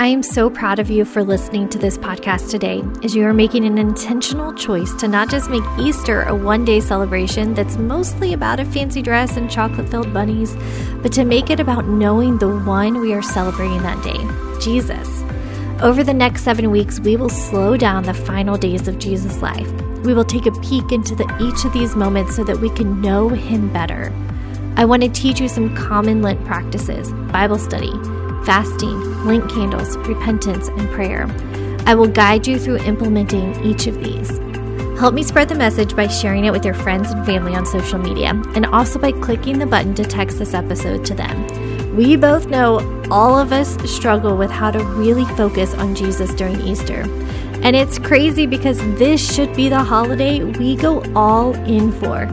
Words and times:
I 0.00 0.06
am 0.06 0.22
so 0.22 0.48
proud 0.48 0.78
of 0.78 0.88
you 0.88 1.04
for 1.04 1.22
listening 1.22 1.68
to 1.68 1.78
this 1.78 1.98
podcast 1.98 2.50
today, 2.50 2.82
as 3.04 3.14
you 3.14 3.22
are 3.26 3.34
making 3.34 3.66
an 3.66 3.76
intentional 3.76 4.54
choice 4.54 4.94
to 4.94 5.06
not 5.06 5.28
just 5.28 5.50
make 5.50 5.62
Easter 5.78 6.22
a 6.22 6.34
one 6.34 6.64
day 6.64 6.80
celebration 6.80 7.52
that's 7.52 7.76
mostly 7.76 8.32
about 8.32 8.60
a 8.60 8.64
fancy 8.64 9.02
dress 9.02 9.36
and 9.36 9.50
chocolate 9.50 9.90
filled 9.90 10.10
bunnies, 10.14 10.56
but 11.02 11.12
to 11.12 11.26
make 11.26 11.50
it 11.50 11.60
about 11.60 11.86
knowing 11.86 12.38
the 12.38 12.48
one 12.48 13.02
we 13.02 13.12
are 13.12 13.20
celebrating 13.20 13.82
that 13.82 14.02
day, 14.02 14.16
Jesus. 14.58 15.06
Over 15.82 16.02
the 16.02 16.14
next 16.14 16.44
seven 16.44 16.70
weeks, 16.70 16.98
we 16.98 17.16
will 17.16 17.28
slow 17.28 17.76
down 17.76 18.04
the 18.04 18.14
final 18.14 18.56
days 18.56 18.88
of 18.88 18.98
Jesus' 18.98 19.42
life. 19.42 19.70
We 20.02 20.14
will 20.14 20.24
take 20.24 20.46
a 20.46 20.60
peek 20.62 20.92
into 20.92 21.14
the, 21.14 21.26
each 21.42 21.66
of 21.66 21.74
these 21.74 21.94
moments 21.94 22.36
so 22.36 22.44
that 22.44 22.60
we 22.60 22.70
can 22.70 23.02
know 23.02 23.28
Him 23.28 23.70
better. 23.70 24.10
I 24.76 24.86
want 24.86 25.02
to 25.02 25.10
teach 25.10 25.42
you 25.42 25.48
some 25.48 25.76
common 25.76 26.22
Lent 26.22 26.42
practices, 26.46 27.12
Bible 27.30 27.58
study 27.58 27.92
fasting, 28.44 28.98
Lent 29.24 29.50
candles, 29.50 29.96
repentance, 29.98 30.68
and 30.68 30.88
prayer. 30.90 31.26
I 31.86 31.94
will 31.94 32.08
guide 32.08 32.46
you 32.46 32.58
through 32.58 32.78
implementing 32.78 33.62
each 33.64 33.86
of 33.86 34.02
these. 34.02 34.38
Help 34.98 35.14
me 35.14 35.22
spread 35.22 35.48
the 35.48 35.54
message 35.54 35.96
by 35.96 36.06
sharing 36.06 36.44
it 36.44 36.50
with 36.50 36.64
your 36.64 36.74
friends 36.74 37.10
and 37.10 37.24
family 37.24 37.54
on 37.54 37.64
social 37.64 37.98
media, 37.98 38.30
and 38.54 38.66
also 38.66 38.98
by 38.98 39.12
clicking 39.12 39.58
the 39.58 39.66
button 39.66 39.94
to 39.94 40.04
text 40.04 40.38
this 40.38 40.54
episode 40.54 41.04
to 41.06 41.14
them. 41.14 41.96
We 41.96 42.16
both 42.16 42.46
know 42.46 42.78
all 43.10 43.38
of 43.38 43.52
us 43.52 43.76
struggle 43.90 44.36
with 44.36 44.50
how 44.50 44.70
to 44.70 44.78
really 44.84 45.24
focus 45.36 45.74
on 45.74 45.94
Jesus 45.94 46.34
during 46.34 46.60
Easter. 46.60 47.02
And 47.62 47.74
it's 47.74 47.98
crazy 47.98 48.46
because 48.46 48.78
this 48.98 49.34
should 49.34 49.54
be 49.56 49.68
the 49.68 49.82
holiday 49.82 50.42
we 50.44 50.76
go 50.76 51.02
all 51.14 51.54
in 51.66 51.92
for. 51.92 52.26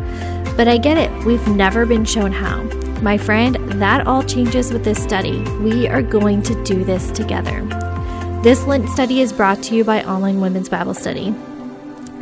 But 0.55 0.67
I 0.67 0.77
get 0.77 0.97
it, 0.97 1.11
we've 1.25 1.47
never 1.47 1.85
been 1.85 2.05
shown 2.05 2.31
how. 2.31 2.63
My 3.01 3.17
friend, 3.17 3.55
that 3.73 4.07
all 4.07 4.23
changes 4.23 4.71
with 4.73 4.83
this 4.83 5.01
study. 5.01 5.39
We 5.61 5.87
are 5.87 6.01
going 6.01 6.41
to 6.43 6.61
do 6.63 6.83
this 6.83 7.09
together. 7.11 7.63
This 8.41 8.65
Lent 8.65 8.89
study 8.89 9.21
is 9.21 9.31
brought 9.31 9.61
to 9.63 9.75
you 9.75 9.83
by 9.83 10.03
Online 10.03 10.41
Women's 10.41 10.67
Bible 10.67 10.95
Study. 10.95 11.33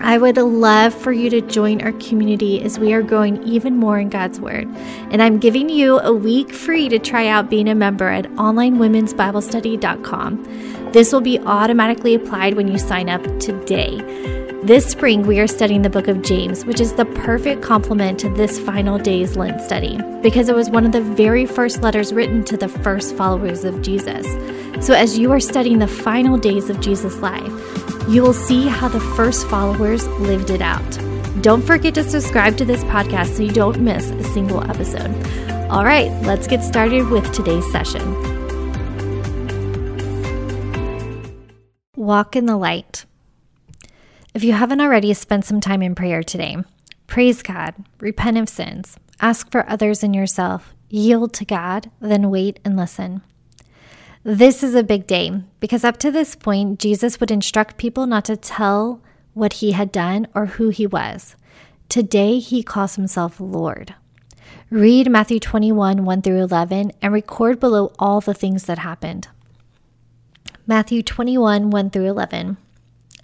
I 0.02 0.18
would 0.18 0.36
love 0.38 0.94
for 0.94 1.14
you 1.14 1.30
to 1.30 1.40
join 1.42 1.81
our 1.81 1.94
community 1.94 2.62
as 2.62 2.78
we 2.78 2.92
are 2.94 3.02
growing 3.02 3.42
even 3.44 3.78
more 3.78 3.98
in 4.00 4.09
God's 4.09 4.38
Word. 4.40 4.68
And 5.12 5.22
I'm 5.22 5.40
giving 5.40 5.70
you 5.70 6.00
a 6.00 6.12
week 6.14 6.52
free 6.52 6.90
to 6.90 7.00
try 7.00 7.28
out 7.28 7.50
being 7.50 7.70
a 7.70 7.76
member 7.76 8.09
at 8.09 8.26
onlinewomen'sbiblestudy.com. 8.26 10.92
This 10.92 11.14
will 11.14 11.22
be 11.22 11.40
automatically 11.40 12.16
applied 12.16 12.56
when 12.56 12.68
you 12.68 12.78
sign 12.78 13.08
up 13.09 13.23
today. 13.40 14.45
This 14.66 14.88
spring, 14.88 15.28
we 15.28 15.40
are 15.40 15.46
studying 15.46 15.84
the 15.84 15.92
book 15.92 16.08
of 16.08 16.24
James, 16.24 16.66
which 16.66 16.82
is 16.82 16.94
the 16.94 17.06
perfect 17.06 17.62
complement 17.62 18.20
to 18.22 18.30
this 18.30 18.58
final 18.58 18.98
day's 18.98 19.38
Lent 19.38 19.62
study 19.62 20.00
because 20.24 20.50
it 20.50 20.56
was 20.56 20.72
one 20.72 20.88
of 20.88 20.92
the 20.92 21.04
very 21.04 21.46
first 21.46 21.84
letters 21.84 22.12
written 22.12 22.44
to 22.46 22.58
the 22.58 22.68
first 22.68 23.16
followers 23.16 23.64
of 23.64 23.84
Jesus. 23.84 24.26
So, 24.84 24.96
as 24.96 25.20
you 25.20 25.32
are 25.32 25.40
studying 25.40 25.78
the 25.78 25.88
final 25.88 26.36
days 26.36 26.72
of 26.72 26.82
Jesus' 26.82 27.18
life, 27.18 27.46
you 28.10 28.24
will 28.24 28.34
see 28.34 28.68
how 28.68 28.88
the 28.88 29.00
first 29.16 29.48
followers 29.50 30.08
lived 30.08 30.50
it 30.50 30.64
out. 30.64 31.00
Don't 31.44 31.62
forget 31.62 31.94
to 31.94 32.04
subscribe 32.04 32.58
to 32.58 32.66
this 32.66 32.84
podcast 32.86 33.36
so 33.36 33.44
you 33.44 33.54
don't 33.54 33.80
miss 33.82 34.10
a 34.10 34.24
single 34.24 34.64
episode. 34.64 35.12
All 35.70 35.86
right, 35.86 36.10
let's 36.24 36.48
get 36.48 36.64
started 36.64 37.08
with 37.10 37.32
today's 37.32 37.72
session. 37.72 38.02
Walk 41.96 42.36
in 42.36 42.48
the 42.48 42.58
light. 42.58 43.06
If 44.36 44.44
you 44.44 44.52
haven't 44.52 44.81
already, 44.81 45.14
spent 45.14 45.45
some 45.45 45.61
time 45.61 45.81
in 45.81 45.95
prayer 45.95 46.22
today. 46.22 46.58
Praise 47.08 47.41
God, 47.41 47.73
repent 48.02 48.38
of 48.38 48.50
sins, 48.50 48.97
ask 49.22 49.50
for 49.50 49.67
others 49.69 50.03
and 50.03 50.14
yourself, 50.14 50.73
yield 50.89 51.31
to 51.36 51.45
God, 51.45 51.89
then 52.02 52.30
wait 52.30 52.59
and 52.66 52.75
listen. 52.75 53.22
This 54.23 54.61
is 54.61 54.75
a 54.75 54.83
big 54.83 55.08
day 55.08 55.31
because 55.61 55.86
up 55.86 55.95
to 56.00 56.11
this 56.11 56.36
point, 56.36 56.81
Jesus 56.81 57.17
would 57.22 57.31
instruct 57.31 57.78
people 57.78 58.08
not 58.08 58.25
to 58.25 58.36
tell 58.36 59.02
what 59.34 59.53
he 59.53 59.72
had 59.72 59.90
done 59.90 60.28
or 60.35 60.47
who 60.47 60.68
he 60.68 60.85
was. 60.85 61.38
Today, 61.88 62.40
he 62.40 62.62
calls 62.62 62.97
himself 62.97 63.40
Lord. 63.40 63.95
Read 64.69 65.09
Matthew 65.09 65.40
21 65.40 66.03
1 66.03 66.22
through 66.22 66.41
11 66.41 66.91
and 67.01 67.13
record 67.13 67.62
below 67.62 67.94
all 68.00 68.19
the 68.19 68.34
things 68.34 68.66
that 68.66 68.79
happened. 68.79 69.29
Matthew 70.68 71.03
21 71.03 71.69
1 71.69 71.90
through 71.90 72.09
11. 72.09 72.57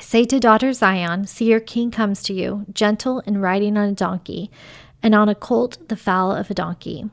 Say 0.00 0.24
to 0.24 0.40
daughter 0.40 0.72
Zion, 0.72 1.26
See 1.26 1.46
your 1.46 1.60
king 1.60 1.90
comes 1.90 2.22
to 2.24 2.34
you, 2.34 2.66
gentle 2.72 3.22
and 3.26 3.42
riding 3.42 3.76
on 3.76 3.88
a 3.88 3.92
donkey, 3.92 4.50
and 5.02 5.14
on 5.14 5.28
a 5.28 5.34
colt, 5.34 5.78
the 5.88 5.96
foal 5.96 6.32
of 6.32 6.50
a 6.50 6.54
donkey. 6.54 7.10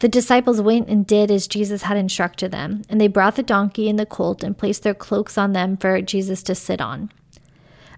The 0.00 0.08
disciples 0.08 0.60
went 0.60 0.88
and 0.88 1.06
did 1.06 1.30
as 1.30 1.46
Jesus 1.46 1.82
had 1.82 1.96
instructed 1.96 2.50
them, 2.50 2.82
and 2.88 3.00
they 3.00 3.06
brought 3.06 3.36
the 3.36 3.42
donkey 3.42 3.88
and 3.88 3.98
the 3.98 4.06
colt 4.06 4.42
and 4.42 4.58
placed 4.58 4.82
their 4.82 4.94
cloaks 4.94 5.38
on 5.38 5.52
them 5.52 5.76
for 5.76 6.00
Jesus 6.02 6.42
to 6.44 6.54
sit 6.54 6.80
on. 6.80 7.10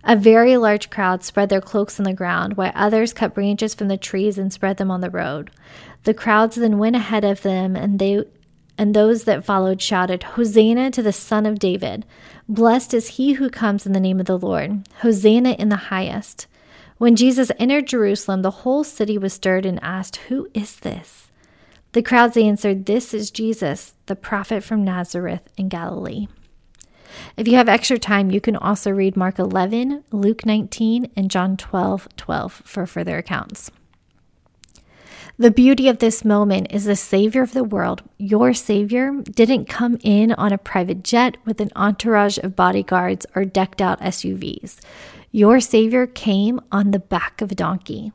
A 0.06 0.14
very 0.14 0.58
large 0.58 0.90
crowd 0.90 1.24
spread 1.24 1.48
their 1.48 1.62
cloaks 1.62 1.98
on 1.98 2.04
the 2.04 2.12
ground, 2.12 2.58
while 2.58 2.72
others 2.74 3.14
cut 3.14 3.32
branches 3.32 3.74
from 3.74 3.88
the 3.88 3.96
trees 3.96 4.36
and 4.36 4.52
spread 4.52 4.76
them 4.76 4.90
on 4.90 5.00
the 5.00 5.08
road. 5.08 5.50
The 6.02 6.12
crowds 6.12 6.56
then 6.56 6.76
went 6.76 6.94
ahead 6.94 7.24
of 7.24 7.40
them, 7.40 7.74
and 7.74 7.98
they 7.98 8.24
and 8.76 8.94
those 8.94 9.24
that 9.24 9.44
followed 9.44 9.80
shouted, 9.80 10.22
Hosanna 10.22 10.90
to 10.90 11.02
the 11.02 11.12
Son 11.12 11.46
of 11.46 11.58
David! 11.58 12.04
Blessed 12.48 12.94
is 12.94 13.08
he 13.08 13.34
who 13.34 13.48
comes 13.48 13.86
in 13.86 13.92
the 13.92 14.00
name 14.00 14.20
of 14.20 14.26
the 14.26 14.38
Lord! 14.38 14.88
Hosanna 15.00 15.52
in 15.52 15.68
the 15.68 15.76
highest! 15.76 16.46
When 16.98 17.16
Jesus 17.16 17.50
entered 17.58 17.86
Jerusalem, 17.86 18.42
the 18.42 18.50
whole 18.50 18.84
city 18.84 19.18
was 19.18 19.32
stirred 19.32 19.66
and 19.66 19.82
asked, 19.82 20.16
Who 20.28 20.48
is 20.54 20.76
this? 20.76 21.28
The 21.92 22.02
crowds 22.02 22.36
answered, 22.36 22.86
This 22.86 23.12
is 23.12 23.30
Jesus, 23.30 23.94
the 24.06 24.16
prophet 24.16 24.64
from 24.64 24.84
Nazareth 24.84 25.48
in 25.56 25.68
Galilee. 25.68 26.28
If 27.36 27.46
you 27.46 27.56
have 27.56 27.68
extra 27.68 27.98
time, 27.98 28.30
you 28.30 28.40
can 28.40 28.56
also 28.56 28.90
read 28.90 29.16
Mark 29.16 29.38
11, 29.38 30.04
Luke 30.10 30.44
19, 30.46 31.10
and 31.16 31.30
John 31.30 31.56
12 31.56 32.08
12 32.16 32.52
for 32.52 32.86
further 32.86 33.18
accounts. 33.18 33.70
The 35.36 35.50
beauty 35.50 35.88
of 35.88 35.98
this 35.98 36.24
moment 36.24 36.68
is 36.70 36.84
the 36.84 36.94
Savior 36.94 37.42
of 37.42 37.54
the 37.54 37.64
world, 37.64 38.02
your 38.18 38.54
Savior, 38.54 39.10
didn't 39.22 39.64
come 39.64 39.98
in 40.04 40.32
on 40.34 40.52
a 40.52 40.58
private 40.58 41.02
jet 41.02 41.38
with 41.44 41.60
an 41.60 41.72
entourage 41.74 42.38
of 42.38 42.54
bodyguards 42.54 43.26
or 43.34 43.44
decked 43.44 43.82
out 43.82 44.00
SUVs. 44.00 44.78
Your 45.32 45.58
Savior 45.58 46.06
came 46.06 46.60
on 46.70 46.92
the 46.92 47.00
back 47.00 47.40
of 47.40 47.50
a 47.50 47.56
donkey. 47.56 48.12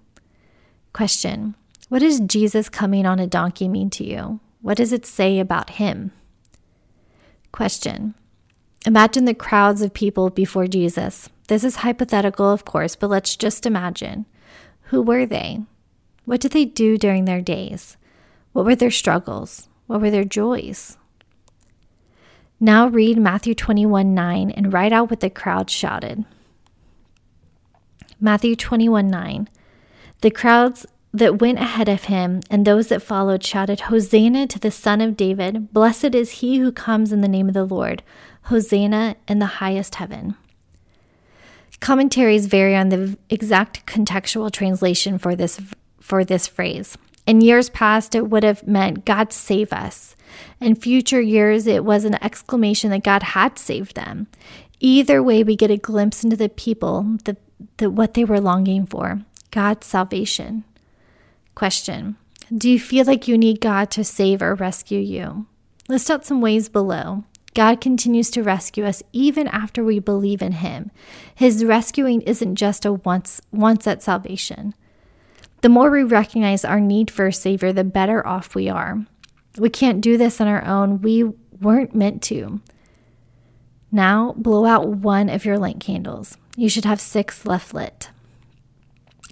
Question 0.94 1.56
What 1.90 2.00
does 2.00 2.22
Jesus 2.22 2.70
coming 2.70 3.06
on 3.06 3.20
a 3.20 3.28
donkey 3.28 3.68
mean 3.68 3.90
to 3.92 4.06
you? 4.06 4.40
What 4.62 4.78
does 4.78 4.94
it 4.94 5.06
say 5.06 5.40
about 5.40 5.72
him? 5.72 6.14
Question 7.52 8.14
Imagine 8.86 9.26
the 9.26 9.34
crowds 9.34 9.82
of 9.82 9.94
people 9.94 10.30
before 10.30 10.68
Jesus. 10.68 11.28
This 11.50 11.66
is 11.66 11.78
hypothetical, 11.78 12.50
of 12.50 12.64
course, 12.64 12.96
but 12.96 13.10
let's 13.10 13.36
just 13.36 13.66
imagine. 13.66 14.26
Who 14.84 15.02
were 15.02 15.26
they? 15.26 15.60
What 16.30 16.42
did 16.42 16.52
they 16.52 16.66
do 16.66 16.96
during 16.96 17.26
their 17.26 17.42
days? 17.42 17.98
What 18.54 18.64
were 18.64 18.76
their 18.76 18.92
struggles? 18.92 19.68
What 19.88 20.00
were 20.00 20.12
their 20.12 20.24
joys? 20.24 20.96
Now 22.60 22.88
read 22.88 23.18
Matthew 23.18 23.56
21 23.56 24.14
9 24.14 24.52
and 24.52 24.72
write 24.72 24.94
out 24.94 25.10
what 25.10 25.22
the 25.22 25.32
crowd 25.32 25.72
shouted. 25.72 26.26
Matthew 28.22 28.56
21 28.56 29.08
9. 29.08 29.50
The 30.22 30.30
crowds 30.30 30.86
that 31.12 31.42
went 31.42 31.58
ahead 31.58 31.90
of 31.90 32.04
him 32.04 32.42
and 32.52 32.64
those 32.64 32.90
that 32.90 33.02
followed 33.02 33.44
shouted, 33.44 33.80
Hosanna 33.80 34.46
to 34.46 34.60
the 34.60 34.70
Son 34.70 35.02
of 35.02 35.18
David! 35.18 35.74
Blessed 35.74 36.14
is 36.14 36.44
he 36.44 36.60
who 36.60 36.72
comes 36.72 37.12
in 37.12 37.22
the 37.22 37.28
name 37.28 37.48
of 37.48 37.56
the 37.56 37.66
Lord! 37.66 38.04
Hosanna 38.44 39.16
in 39.28 39.40
the 39.40 39.58
highest 39.58 39.96
heaven. 39.96 40.36
Commentaries 41.80 42.46
vary 42.46 42.76
on 42.76 42.90
the 42.90 43.18
exact 43.32 43.88
contextual 43.88 44.52
translation 44.52 45.18
for 45.18 45.36
this 45.36 45.60
for 46.10 46.26
this 46.26 46.48
phrase. 46.48 46.98
In 47.26 47.42
years 47.42 47.70
past, 47.70 48.16
it 48.16 48.30
would 48.30 48.44
have 48.44 48.68
meant 48.68 49.06
God 49.06 49.32
save 49.32 49.72
us. 49.72 50.16
In 50.60 50.76
future 50.76 51.22
years, 51.22 51.68
it 51.68 51.86
was 51.86 52.04
an 52.04 52.22
exclamation 52.24 52.90
that 52.90 53.04
God 53.04 53.22
had 53.22 53.60
saved 53.60 53.96
them. 53.96 54.28
Either 54.80 55.22
way, 55.22 55.44
we 55.44 55.56
get 55.56 55.72
a 55.72 55.78
glimpse 55.78 56.24
into 56.24 56.36
the 56.36 56.50
people, 56.50 57.18
the, 57.26 57.38
the, 57.78 57.90
what 57.90 58.16
they 58.16 58.26
were 58.26 58.42
longing 58.42 58.86
for 58.86 59.22
God's 59.52 59.86
salvation. 59.86 60.64
Question 61.54 62.18
Do 62.56 62.70
you 62.70 62.80
feel 62.80 63.06
like 63.06 63.28
you 63.28 63.38
need 63.38 63.62
God 63.62 63.92
to 63.92 64.04
save 64.04 64.42
or 64.42 64.56
rescue 64.56 65.00
you? 65.00 65.46
List 65.88 66.10
out 66.10 66.26
some 66.26 66.42
ways 66.42 66.68
below. 66.70 67.26
God 67.54 67.82
continues 67.82 68.30
to 68.32 68.44
rescue 68.44 68.86
us 68.86 69.04
even 69.12 69.48
after 69.48 69.84
we 69.84 70.00
believe 70.00 70.42
in 70.42 70.54
Him. 70.54 70.92
His 71.36 71.66
rescuing 71.66 72.22
isn't 72.22 72.56
just 72.56 72.86
a 72.86 72.94
once, 72.94 73.42
once 73.52 73.86
at 73.86 74.02
salvation. 74.04 74.74
The 75.62 75.70
more 75.70 75.92
we 75.92 76.04
recognize 76.04 76.64
our 76.64 76.80
need 76.80 77.12
for 77.12 77.28
a 77.28 77.34
Savior, 77.34 77.74
the 77.74 77.84
better 77.84 78.26
off 78.26 78.56
we 78.56 78.70
are. 78.70 79.06
We 79.58 79.70
can't 79.70 80.02
do 80.02 80.18
this 80.18 80.40
on 80.40 80.48
our 80.48 80.64
own. 80.64 81.02
We 81.02 81.24
weren't 81.60 81.94
meant 81.94 82.22
to. 82.24 82.62
Now, 83.92 84.34
blow 84.38 84.66
out 84.66 84.88
one 84.88 85.30
of 85.30 85.46
your 85.46 85.58
Lent 85.58 85.80
candles. 85.80 86.38
You 86.56 86.70
should 86.70 86.86
have 86.86 87.02
six 87.02 87.46
left 87.46 87.74
lit. 87.74 88.10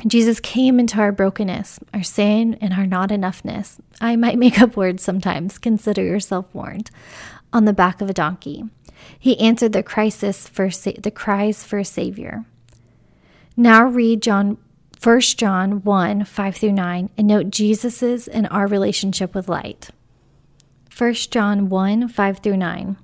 Jesus 0.06 0.40
came 0.40 0.80
into 0.80 1.00
our 1.00 1.12
brokenness, 1.12 1.80
our 1.94 2.04
sin, 2.04 2.56
and 2.62 2.74
our 2.74 2.86
not 2.86 3.10
enoughness. 3.10 3.80
I 4.02 4.16
might 4.16 4.38
make 4.40 4.62
up 4.62 4.76
words 4.76 5.04
sometimes, 5.04 5.58
consider 5.58 6.04
yourself 6.04 6.54
warned, 6.54 6.92
on 7.54 7.66
the 7.66 7.74
back 7.74 8.02
of 8.02 8.10
a 8.10 8.14
donkey. 8.14 8.66
He 9.18 9.40
answered 9.40 9.74
the 9.74 9.84
crisis 9.84 10.48
for 10.48 10.70
sa- 10.70 10.92
the 11.00 11.12
cries 11.12 11.64
for 11.64 11.80
a 11.80 11.86
savior. 11.86 12.46
Now 13.56 13.86
read 13.86 14.22
John 14.22 14.58
1 15.02 15.22
John 15.22 15.84
1 15.84 16.26
5 16.26 16.56
through 16.56 16.72
9 16.72 17.10
and 17.18 17.28
note 17.28 17.52
Jesus's 17.52 18.28
and 18.28 18.48
our 18.50 18.66
relationship 18.66 19.36
with 19.36 19.48
light. 19.48 19.90
1 20.98 21.14
John 21.14 21.70
1 21.70 22.08
5 22.08 22.40
through 22.40 22.58
9. 22.58 22.98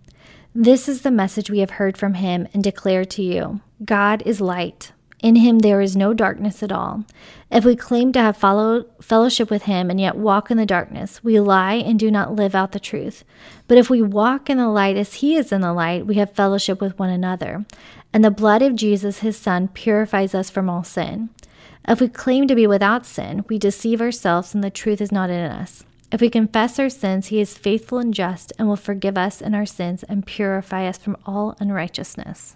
This 0.55 0.89
is 0.89 1.01
the 1.01 1.11
message 1.11 1.51
we 1.51 1.59
have 1.59 1.71
heard 1.71 1.95
from 1.95 2.15
him 2.15 2.47
and 2.53 2.63
declare 2.63 3.05
to 3.05 3.21
you 3.21 3.61
God 3.85 4.23
is 4.25 4.41
light. 4.41 4.91
In 5.19 5.37
him 5.37 5.59
there 5.59 5.81
is 5.81 5.95
no 5.95 6.13
darkness 6.13 6.63
at 6.63 6.71
all. 6.71 7.05
If 7.51 7.63
we 7.63 7.75
claim 7.75 8.11
to 8.13 8.19
have 8.19 8.37
followed, 8.37 8.85
fellowship 8.99 9.51
with 9.51 9.63
him 9.63 9.89
and 9.89 10.01
yet 10.01 10.17
walk 10.17 10.49
in 10.49 10.57
the 10.57 10.65
darkness, 10.65 11.23
we 11.23 11.39
lie 11.39 11.75
and 11.75 11.99
do 11.99 12.09
not 12.09 12.35
live 12.35 12.55
out 12.55 12.71
the 12.71 12.79
truth. 12.79 13.23
But 13.67 13.77
if 13.77 13.89
we 13.89 14.01
walk 14.01 14.49
in 14.49 14.57
the 14.57 14.67
light 14.67 14.97
as 14.97 15.15
he 15.15 15.35
is 15.35 15.51
in 15.51 15.61
the 15.61 15.71
light, 15.71 16.07
we 16.07 16.15
have 16.15 16.33
fellowship 16.33 16.81
with 16.81 16.97
one 16.97 17.09
another. 17.09 17.65
And 18.11 18.25
the 18.25 18.31
blood 18.31 18.61
of 18.61 18.75
Jesus, 18.75 19.19
his 19.19 19.37
son, 19.37 19.69
purifies 19.69 20.35
us 20.35 20.49
from 20.49 20.69
all 20.69 20.83
sin. 20.83 21.29
If 21.87 21.99
we 21.99 22.07
claim 22.07 22.47
to 22.47 22.55
be 22.55 22.65
without 22.65 23.05
sin, 23.05 23.43
we 23.49 23.59
deceive 23.59 24.01
ourselves 24.01 24.55
and 24.55 24.63
the 24.63 24.69
truth 24.69 25.01
is 25.01 25.11
not 25.11 25.29
in 25.29 25.51
us. 25.51 25.83
If 26.11 26.21
we 26.21 26.29
confess 26.29 26.79
our 26.79 26.89
sins, 26.89 27.27
he 27.27 27.41
is 27.41 27.57
faithful 27.57 27.97
and 27.97 28.13
just 28.13 28.53
and 28.57 28.67
will 28.67 28.75
forgive 28.75 29.17
us 29.17 29.41
in 29.41 29.55
our 29.55 29.65
sins 29.65 30.03
and 30.03 30.25
purify 30.25 30.87
us 30.87 30.97
from 30.97 31.17
all 31.25 31.57
unrighteousness. 31.59 32.55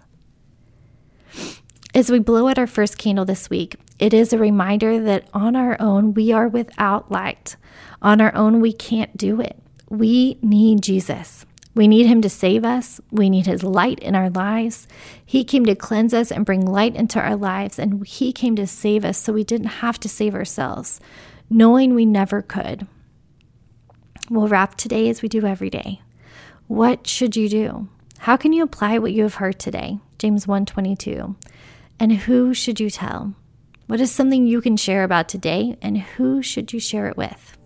As 1.94 2.10
we 2.10 2.20
blow 2.20 2.48
out 2.48 2.58
our 2.58 2.66
first 2.66 2.98
candle 2.98 3.24
this 3.24 3.50
week, 3.50 3.76
it 3.98 4.14
is 4.14 4.32
a 4.32 4.38
reminder 4.38 5.00
that 5.00 5.28
on 5.34 5.56
our 5.56 5.76
own 5.80 6.14
we 6.14 6.32
are 6.32 6.46
without 6.46 7.10
light. 7.10 7.56
On 8.00 8.20
our 8.20 8.34
own 8.34 8.60
we 8.60 8.72
can't 8.72 9.16
do 9.16 9.40
it. 9.40 9.58
We 9.90 10.38
need 10.40 10.82
Jesus. 10.82 11.44
We 11.78 11.86
need 11.86 12.06
him 12.06 12.22
to 12.22 12.28
save 12.28 12.64
us. 12.64 13.00
We 13.12 13.30
need 13.30 13.46
his 13.46 13.62
light 13.62 14.00
in 14.00 14.16
our 14.16 14.30
lives. 14.30 14.88
He 15.24 15.44
came 15.44 15.64
to 15.66 15.76
cleanse 15.76 16.12
us 16.12 16.32
and 16.32 16.44
bring 16.44 16.66
light 16.66 16.96
into 16.96 17.20
our 17.20 17.36
lives, 17.36 17.78
and 17.78 18.04
he 18.04 18.32
came 18.32 18.56
to 18.56 18.66
save 18.66 19.04
us 19.04 19.16
so 19.16 19.32
we 19.32 19.44
didn't 19.44 19.68
have 19.68 20.00
to 20.00 20.08
save 20.08 20.34
ourselves, 20.34 20.98
knowing 21.48 21.94
we 21.94 22.04
never 22.04 22.42
could. 22.42 22.88
We'll 24.28 24.48
wrap 24.48 24.74
today 24.74 25.08
as 25.08 25.22
we 25.22 25.28
do 25.28 25.46
every 25.46 25.70
day. 25.70 26.00
What 26.66 27.06
should 27.06 27.36
you 27.36 27.48
do? 27.48 27.86
How 28.18 28.36
can 28.36 28.52
you 28.52 28.64
apply 28.64 28.98
what 28.98 29.12
you 29.12 29.22
have 29.22 29.34
heard 29.34 29.60
today? 29.60 30.00
James 30.18 30.48
122. 30.48 31.36
And 32.00 32.12
who 32.12 32.54
should 32.54 32.80
you 32.80 32.90
tell? 32.90 33.36
What 33.86 34.00
is 34.00 34.10
something 34.10 34.48
you 34.48 34.60
can 34.60 34.76
share 34.76 35.04
about 35.04 35.28
today, 35.28 35.76
and 35.80 35.96
who 35.98 36.42
should 36.42 36.72
you 36.72 36.80
share 36.80 37.06
it 37.06 37.16
with? 37.16 37.57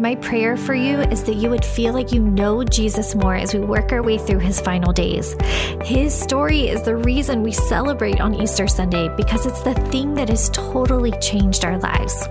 My 0.00 0.16
prayer 0.16 0.56
for 0.56 0.74
you 0.74 0.98
is 1.02 1.22
that 1.22 1.36
you 1.36 1.50
would 1.50 1.64
feel 1.64 1.94
like 1.94 2.10
you 2.10 2.20
know 2.20 2.64
Jesus 2.64 3.14
more 3.14 3.36
as 3.36 3.54
we 3.54 3.60
work 3.60 3.92
our 3.92 4.02
way 4.02 4.18
through 4.18 4.40
his 4.40 4.60
final 4.60 4.92
days. 4.92 5.36
His 5.82 6.12
story 6.12 6.68
is 6.68 6.82
the 6.82 6.96
reason 6.96 7.44
we 7.44 7.52
celebrate 7.52 8.20
on 8.20 8.34
Easter 8.34 8.66
Sunday 8.66 9.08
because 9.16 9.46
it's 9.46 9.62
the 9.62 9.74
thing 9.92 10.14
that 10.14 10.28
has 10.30 10.50
totally 10.50 11.12
changed 11.20 11.64
our 11.64 11.78
lives. 11.78 12.28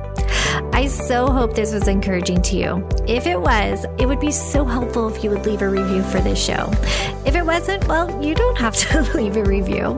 I 0.74 0.88
so 0.88 1.28
hope 1.28 1.56
this 1.56 1.74
was 1.74 1.88
encouraging 1.88 2.42
to 2.44 2.58
you. 2.58 2.88
If 3.08 3.26
it 3.26 3.40
was, 3.40 3.86
it 3.98 4.06
would 4.06 4.20
be 4.20 4.32
so 4.32 4.64
helpful 4.66 5.08
if 5.08 5.24
you 5.24 5.30
would 5.32 5.46
leave 5.46 5.62
a 5.62 5.70
review 5.70 6.04
for 6.04 6.20
this 6.20 6.44
show. 6.44 6.70
If 7.26 7.36
it 7.36 7.46
wasn't, 7.46 7.88
well, 7.88 8.24
you 8.24 8.36
don't 8.36 8.58
have 8.58 8.76
to 8.76 9.02
leave 9.16 9.38
a 9.38 9.44
review. 9.44 9.98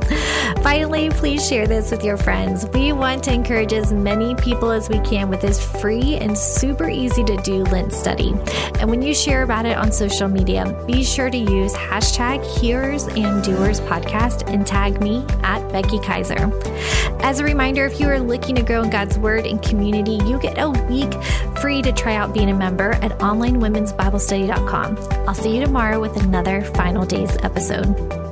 Finally, 0.62 1.10
please 1.10 1.48
share 1.48 1.68
this 1.68 1.92
with 1.92 2.04
your 2.04 2.18
friends. 2.18 2.66
We 2.74 2.94
want 2.94 3.24
to 3.25 3.34
encourage 3.34 3.74
as 3.74 3.92
many 3.92 4.36
people 4.36 4.72
as 4.72 4.88
we 4.90 5.00
can 5.00 5.30
with 5.30 5.42
this 5.42 5.63
free 5.63 6.16
and 6.16 6.38
super 6.38 6.90
easy 6.90 7.24
to 7.24 7.36
do 7.38 7.63
Lent 7.63 7.92
study. 7.92 8.34
And 8.80 8.90
when 8.90 9.02
you 9.02 9.13
share 9.13 9.44
about 9.44 9.66
it 9.66 9.78
on 9.78 9.92
social 9.92 10.28
media, 10.28 10.84
be 10.88 11.04
sure 11.04 11.30
to 11.30 11.38
use 11.38 11.74
hashtag 11.74 12.46
Hearers 12.60 13.07
and 13.07 13.44
Doers 13.44 13.80
Podcast 13.81 14.50
and 14.52 14.66
tag 14.66 15.02
me 15.02 15.25
at 15.44 15.68
Becky 15.72 16.00
Kiser. 16.00 16.52
As 17.25 17.39
a 17.39 17.44
reminder, 17.44 17.86
if 17.86 18.00
you 18.00 18.07
are 18.07 18.19
looking 18.19 18.54
to 18.54 18.62
grow 18.62 18.83
in 18.83 18.92
God's 18.92 19.18
Word 19.18 19.48
and 19.48 19.60
community, 19.60 20.19
you 20.30 20.39
get 20.39 20.60
a 20.60 20.69
week 20.69 21.12
free 21.60 21.81
to 21.81 21.92
try 21.92 22.13
out 22.13 22.36
being 22.36 22.51
a 22.51 22.54
member 22.54 22.92
at 22.92 23.18
onlinewomen'sbiblestudy.com. 23.18 25.27
I'll 25.27 25.33
see 25.33 25.56
you 25.56 25.66
tomorrow 25.66 26.00
with 26.00 26.16
another 26.18 26.62
Final 26.62 27.04
Days 27.04 27.36
episode. 27.42 28.25